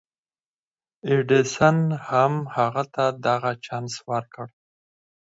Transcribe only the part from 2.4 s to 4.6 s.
هغه ته دغه چانس ورکړ.